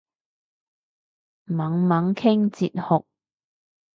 [1.43, 3.05] 猛猛傾哲學